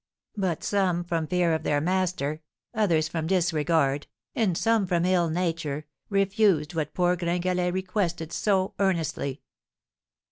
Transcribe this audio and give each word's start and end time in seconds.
But 0.35 0.63
some 0.63 1.03
from 1.03 1.27
fear 1.27 1.53
of 1.53 1.61
their 1.61 1.79
master, 1.79 2.41
others 2.73 3.07
from 3.07 3.27
disregard, 3.27 4.07
and 4.33 4.57
some 4.57 4.87
from 4.87 5.05
ill 5.05 5.29
nature, 5.29 5.85
refused 6.09 6.73
what 6.73 6.95
poor 6.95 7.15
Gringalet 7.15 7.71
requested 7.71 8.33
so 8.33 8.73
earnestly." 8.79 9.41